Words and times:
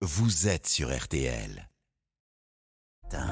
vous 0.00 0.46
êtes 0.46 0.68
sur 0.68 0.96
RTL. 0.96 1.67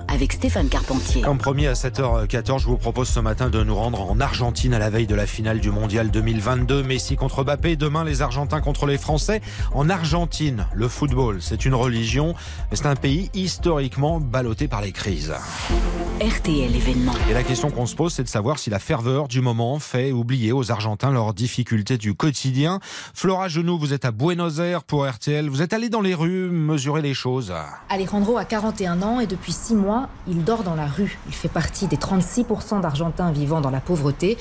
Avec 0.08 0.32
Stéphane 0.32 0.68
Carpentier. 0.68 1.22
Comme 1.22 1.38
promis 1.38 1.66
à 1.66 1.74
7h14, 1.74 2.60
je 2.60 2.66
vous 2.66 2.76
propose 2.76 3.08
ce 3.08 3.20
matin 3.20 3.50
de 3.50 3.62
nous 3.62 3.74
rendre 3.74 4.00
en 4.02 4.20
Argentine 4.20 4.74
à 4.74 4.78
la 4.78 4.90
veille 4.90 5.06
de 5.06 5.14
la 5.14 5.26
finale 5.26 5.60
du 5.60 5.70
Mondial 5.70 6.10
2022. 6.10 6.82
Messi 6.82 7.16
contre 7.16 7.44
Mbappé, 7.44 7.76
demain 7.76 8.04
les 8.04 8.22
Argentins 8.22 8.60
contre 8.60 8.86
les 8.86 8.98
Français. 8.98 9.40
En 9.74 9.88
Argentine, 9.90 10.66
le 10.74 10.88
football, 10.88 11.38
c'est 11.40 11.64
une 11.64 11.74
religion, 11.74 12.34
mais 12.70 12.76
c'est 12.76 12.86
un 12.86 12.96
pays 12.96 13.30
historiquement 13.34 14.20
ballotté 14.20 14.68
par 14.68 14.80
les 14.80 14.92
crises. 14.92 15.34
RTL 16.20 16.74
événement. 16.74 17.12
Et 17.28 17.34
la 17.34 17.42
question 17.42 17.70
qu'on 17.70 17.84
se 17.84 17.94
pose, 17.94 18.14
c'est 18.14 18.22
de 18.22 18.28
savoir 18.28 18.58
si 18.58 18.70
la 18.70 18.78
ferveur 18.78 19.28
du 19.28 19.42
moment 19.42 19.78
fait 19.78 20.12
oublier 20.12 20.52
aux 20.52 20.70
Argentins 20.70 21.10
leurs 21.10 21.34
difficultés 21.34 21.98
du 21.98 22.14
quotidien. 22.14 22.80
Flora 23.12 23.48
Genoux, 23.48 23.78
vous 23.78 23.92
êtes 23.92 24.06
à 24.06 24.12
Buenos 24.12 24.58
Aires 24.58 24.82
pour 24.82 25.06
RTL. 25.06 25.50
Vous 25.50 25.60
êtes 25.60 25.74
allé 25.74 25.90
dans 25.90 26.00
les 26.00 26.14
rues 26.14 26.48
mesurer 26.48 27.02
les 27.02 27.12
choses. 27.12 27.52
Alejandro 27.90 28.38
a 28.38 28.46
41 28.46 29.02
ans 29.02 29.20
et 29.20 29.26
depuis 29.26 29.52
6 29.66 29.74
mois, 29.74 30.08
il 30.28 30.44
dort 30.44 30.62
dans 30.62 30.76
la 30.76 30.86
rue. 30.86 31.18
Il 31.26 31.34
fait 31.34 31.48
partie 31.48 31.88
des 31.88 31.96
36% 31.96 32.80
d'Argentins 32.80 33.32
vivant 33.32 33.60
dans 33.60 33.70
la 33.70 33.80
pauvreté. 33.80 34.38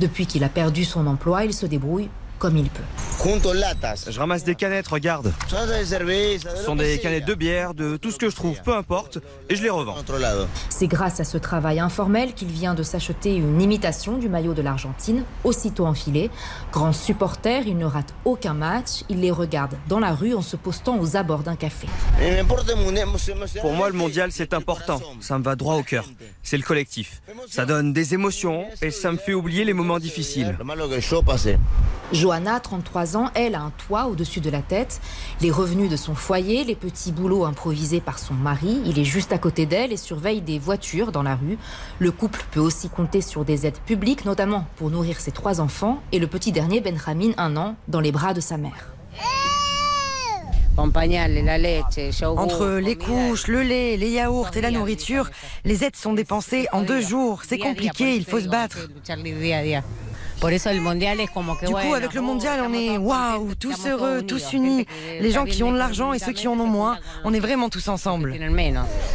Depuis 0.00 0.26
qu'il 0.26 0.42
a 0.42 0.48
perdu 0.48 0.84
son 0.84 1.06
emploi, 1.06 1.44
il 1.44 1.54
se 1.54 1.64
débrouille 1.64 2.08
comme 2.44 2.58
il 2.58 2.68
peut. 2.68 2.82
Je 4.10 4.18
ramasse 4.18 4.44
des 4.44 4.54
canettes, 4.54 4.88
regarde. 4.88 5.32
Ce 5.48 6.62
sont 6.62 6.76
des 6.76 6.98
canettes 6.98 7.24
de 7.24 7.32
bière, 7.32 7.72
de 7.72 7.96
tout 7.96 8.10
ce 8.10 8.18
que 8.18 8.28
je 8.28 8.36
trouve, 8.36 8.60
peu 8.62 8.76
importe, 8.76 9.18
et 9.48 9.56
je 9.56 9.62
les 9.62 9.70
revends. 9.70 9.96
C'est 10.68 10.86
grâce 10.86 11.20
à 11.20 11.24
ce 11.24 11.38
travail 11.38 11.80
informel 11.80 12.34
qu'il 12.34 12.48
vient 12.48 12.74
de 12.74 12.82
s'acheter 12.82 13.34
une 13.34 13.62
imitation 13.62 14.18
du 14.18 14.28
maillot 14.28 14.52
de 14.52 14.60
l'Argentine, 14.60 15.24
aussitôt 15.42 15.86
enfilé. 15.86 16.30
Grand 16.70 16.92
supporter, 16.92 17.62
il 17.66 17.78
ne 17.78 17.86
rate 17.86 18.12
aucun 18.26 18.52
match. 18.52 19.04
Il 19.08 19.20
les 19.20 19.30
regarde 19.30 19.74
dans 19.88 20.00
la 20.00 20.14
rue 20.14 20.34
en 20.34 20.42
se 20.42 20.56
postant 20.56 20.98
aux 20.98 21.16
abords 21.16 21.44
d'un 21.44 21.56
café. 21.56 21.86
Pour 23.62 23.72
moi, 23.72 23.88
le 23.88 23.96
mondial, 23.96 24.32
c'est 24.32 24.52
important. 24.52 25.00
Ça 25.22 25.38
me 25.38 25.44
va 25.44 25.56
droit 25.56 25.76
au 25.76 25.82
cœur. 25.82 26.04
C'est 26.42 26.58
le 26.58 26.62
collectif. 26.62 27.22
Ça 27.48 27.64
donne 27.64 27.94
des 27.94 28.12
émotions 28.12 28.66
et 28.82 28.90
ça 28.90 29.10
me 29.12 29.16
fait 29.16 29.32
oublier 29.32 29.64
les 29.64 29.72
moments 29.72 29.98
difficiles. 29.98 30.58
Johanna, 32.14 32.60
33 32.60 33.16
ans, 33.16 33.30
elle 33.34 33.54
a 33.54 33.60
un 33.60 33.72
toit 33.86 34.06
au-dessus 34.06 34.40
de 34.40 34.48
la 34.48 34.62
tête, 34.62 35.00
les 35.40 35.50
revenus 35.50 35.90
de 35.90 35.96
son 35.96 36.14
foyer, 36.14 36.64
les 36.64 36.76
petits 36.76 37.12
boulots 37.12 37.44
improvisés 37.44 38.00
par 38.00 38.18
son 38.18 38.34
mari. 38.34 38.80
Il 38.86 38.98
est 38.98 39.04
juste 39.04 39.32
à 39.32 39.38
côté 39.38 39.66
d'elle 39.66 39.92
et 39.92 39.96
surveille 39.96 40.40
des 40.40 40.58
voitures 40.58 41.12
dans 41.12 41.22
la 41.22 41.34
rue. 41.34 41.58
Le 41.98 42.12
couple 42.12 42.44
peut 42.52 42.60
aussi 42.60 42.88
compter 42.88 43.20
sur 43.20 43.44
des 43.44 43.66
aides 43.66 43.78
publiques, 43.84 44.24
notamment 44.24 44.66
pour 44.76 44.90
nourrir 44.90 45.20
ses 45.20 45.32
trois 45.32 45.60
enfants 45.60 46.00
et 46.12 46.18
le 46.18 46.26
petit 46.26 46.52
dernier, 46.52 46.80
Benjamin, 46.80 47.32
un 47.36 47.56
an, 47.56 47.74
dans 47.88 48.00
les 48.00 48.12
bras 48.12 48.32
de 48.32 48.40
sa 48.40 48.56
mère. 48.56 48.94
Entre 52.36 52.78
les 52.78 52.96
couches, 52.96 53.46
le 53.46 53.62
lait, 53.62 53.96
les 53.96 54.10
yaourts 54.10 54.50
et 54.56 54.60
la 54.60 54.70
nourriture, 54.72 55.30
les 55.64 55.84
aides 55.84 55.96
sont 55.96 56.14
dépensées 56.14 56.66
en 56.72 56.82
deux 56.82 57.00
jours. 57.00 57.42
C'est 57.46 57.58
compliqué, 57.58 58.16
il 58.16 58.24
faut 58.24 58.40
se 58.40 58.48
battre. 58.48 58.78
Du 61.66 61.72
coup, 61.72 61.94
avec 61.94 62.12
le 62.12 62.20
mondial, 62.20 62.60
on 62.68 62.72
est 62.74 62.98
waouh, 62.98 63.54
tous 63.54 63.86
heureux, 63.86 64.22
tous 64.22 64.52
unis. 64.52 64.86
Les 65.20 65.30
gens 65.30 65.44
qui 65.44 65.62
ont 65.62 65.72
de 65.72 65.78
l'argent 65.78 66.12
et 66.12 66.18
ceux 66.18 66.32
qui 66.32 66.48
en 66.48 66.58
ont 66.60 66.66
moins, 66.66 66.98
on 67.24 67.32
est 67.32 67.40
vraiment 67.40 67.68
tous 67.70 67.88
ensemble. 67.88 68.30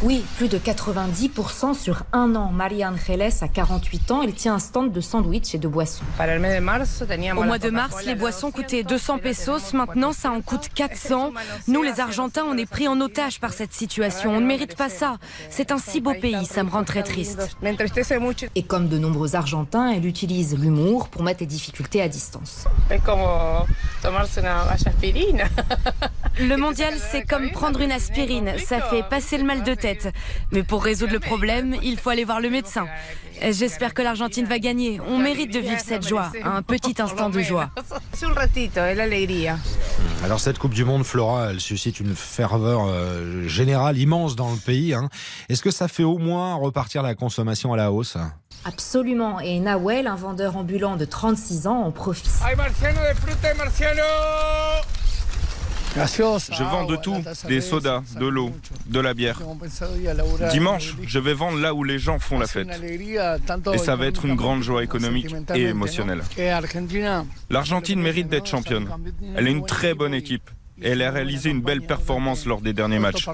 Oui, 0.02 0.24
plus 0.38 0.48
de 0.48 0.58
90% 0.58 1.74
sur 1.74 2.02
un 2.12 2.34
an. 2.34 2.50
Maria 2.52 2.90
Angeles 2.90 3.38
a 3.42 3.48
48 3.48 4.10
ans, 4.10 4.22
elle 4.22 4.32
tient 4.34 4.54
un 4.54 4.58
stand 4.58 4.90
de 4.92 5.00
sandwich 5.00 5.54
et 5.54 5.58
de 5.58 5.68
boissons. 5.68 6.02
Au 7.36 7.44
mois 7.44 7.58
de 7.58 7.70
mars, 7.70 8.04
les 8.04 8.14
boissons 8.16 8.50
coûtaient 8.50 8.82
200 8.82 9.18
pesos. 9.18 9.72
Maintenant, 9.74 10.12
ça 10.12 10.30
en 10.32 10.40
coûte 10.40 10.68
400. 10.74 11.32
Nous, 11.68 11.82
les 11.82 12.00
Argentins, 12.00 12.44
on 12.48 12.56
est 12.56 12.66
pris 12.66 12.88
en 12.88 13.00
otage 13.00 13.38
par 13.40 13.52
cette 13.52 13.72
situation. 13.72 14.32
On 14.34 14.40
ne 14.40 14.46
mérite 14.46 14.74
pas 14.76 14.88
ça. 14.88 15.18
C'est 15.48 15.70
un 15.70 15.78
si 15.78 16.00
beau 16.00 16.14
pays, 16.14 16.44
ça 16.46 16.64
me 16.64 16.70
rend 16.70 16.82
très 16.82 17.02
triste. 17.04 17.56
Et 18.56 18.62
comme 18.64 18.88
de 18.88 18.98
nombreux 18.98 19.36
Argentins, 19.36 19.90
elle 19.90 20.06
utilise 20.06 20.56
l'humour 20.58 21.08
pour 21.10 21.22
mettre 21.22 21.40
les 21.40 21.46
difficultés 21.46 22.00
à 22.02 22.08
distance. 22.08 22.64
Le 26.38 26.56
mondial, 26.56 26.94
c'est 27.10 27.22
comme 27.26 27.50
prendre 27.50 27.80
une 27.80 27.92
aspirine. 27.92 28.52
Ça 28.58 28.80
fait 28.80 29.02
passer 29.02 29.36
le 29.38 29.44
mal 29.44 29.62
de 29.62 29.74
tête. 29.74 30.08
Mais 30.52 30.62
pour 30.62 30.84
résoudre 30.84 31.12
le 31.12 31.20
problème, 31.20 31.76
il 31.82 31.98
faut 31.98 32.10
aller 32.10 32.24
voir 32.24 32.40
le 32.40 32.50
médecin. 32.50 32.86
J'espère 33.42 33.94
que 33.94 34.02
l'Argentine 34.02 34.46
va 34.46 34.58
gagner. 34.58 35.00
On 35.08 35.18
mérite 35.18 35.52
de 35.52 35.60
vivre 35.60 35.80
cette 35.80 36.06
joie. 36.06 36.30
Un 36.44 36.62
petit 36.62 37.00
instant 37.00 37.30
de 37.30 37.40
joie. 37.40 37.70
Alors 40.24 40.38
cette 40.38 40.58
Coupe 40.58 40.74
du 40.74 40.84
Monde, 40.84 41.04
Flora, 41.04 41.50
elle 41.50 41.60
suscite 41.60 41.98
une 41.98 42.14
ferveur 42.14 42.82
euh, 42.86 43.46
générale 43.48 43.96
immense 43.98 44.36
dans 44.36 44.50
le 44.50 44.56
pays. 44.58 44.92
hein. 44.94 45.08
Est-ce 45.48 45.62
que 45.62 45.70
ça 45.70 45.88
fait 45.88 46.04
au 46.04 46.18
moins 46.18 46.54
repartir 46.56 47.02
la 47.02 47.14
consommation 47.14 47.72
à 47.72 47.76
la 47.76 47.90
hausse? 47.90 48.16
Absolument. 48.66 49.40
Et 49.40 49.58
Nawel, 49.60 50.06
un 50.06 50.16
vendeur 50.16 50.56
ambulant 50.58 50.96
de 50.96 51.06
36 51.06 51.66
ans, 51.66 51.82
en 51.84 51.90
profite. 51.90 52.30
Je 55.96 56.62
vends 56.62 56.84
de 56.84 56.96
tout, 56.96 57.16
des 57.48 57.60
sodas, 57.60 58.02
de 58.18 58.26
l'eau, 58.26 58.52
de 58.86 59.00
la 59.00 59.14
bière. 59.14 59.40
Dimanche, 60.50 60.96
je 61.06 61.18
vais 61.18 61.34
vendre 61.34 61.58
là 61.58 61.74
où 61.74 61.84
les 61.84 61.98
gens 61.98 62.18
font 62.18 62.38
la 62.38 62.46
fête. 62.46 62.68
Et 63.72 63.78
ça 63.78 63.96
va 63.96 64.06
être 64.06 64.24
une 64.24 64.36
grande 64.36 64.62
joie 64.62 64.84
économique 64.84 65.34
et 65.54 65.62
émotionnelle. 65.62 66.22
L'Argentine 67.50 68.00
mérite 68.00 68.28
d'être 68.28 68.46
championne. 68.46 68.88
Elle 69.36 69.48
est 69.48 69.52
une 69.52 69.66
très 69.66 69.94
bonne 69.94 70.14
équipe. 70.14 70.48
Et 70.82 70.90
elle 70.90 71.02
a 71.02 71.10
réalisé 71.10 71.50
une 71.50 71.60
belle 71.60 71.82
performance 71.82 72.46
lors 72.46 72.62
des 72.62 72.72
derniers 72.72 72.98
matchs. 72.98 73.28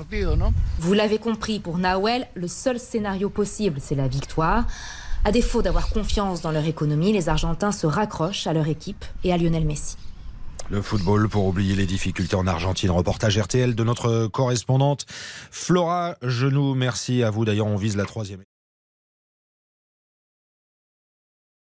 Vous 0.80 0.94
l'avez 0.94 1.18
compris, 1.18 1.60
pour 1.60 1.78
Nawel, 1.78 2.26
le 2.34 2.48
seul 2.48 2.80
scénario 2.80 3.30
possible, 3.30 3.78
c'est 3.80 3.94
la 3.94 4.08
victoire. 4.08 4.64
À 5.24 5.30
défaut 5.30 5.62
d'avoir 5.62 5.88
confiance 5.88 6.40
dans 6.40 6.50
leur 6.50 6.66
économie, 6.66 7.12
les 7.12 7.28
Argentins 7.28 7.72
se 7.72 7.86
raccrochent 7.86 8.46
à 8.48 8.52
leur 8.52 8.66
équipe 8.68 9.04
et 9.22 9.32
à 9.32 9.36
Lionel 9.36 9.64
Messi. 9.64 9.96
Le 10.68 10.82
football 10.82 11.28
pour 11.28 11.46
oublier 11.46 11.76
les 11.76 11.86
difficultés 11.86 12.34
en 12.34 12.46
Argentine. 12.46 12.90
Reportage 12.90 13.38
RTL 13.38 13.76
de 13.76 13.84
notre 13.84 14.26
correspondante 14.26 15.06
Flora 15.08 16.16
Genoux. 16.22 16.74
Merci 16.74 17.22
à 17.22 17.30
vous. 17.30 17.44
D'ailleurs, 17.44 17.68
on 17.68 17.76
vise 17.76 17.96
la 17.96 18.04
troisième. 18.04 18.42